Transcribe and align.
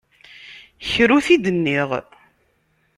Kra 0.91 1.11
ur 1.17 1.21
t-id-nniɣ. 1.25 1.89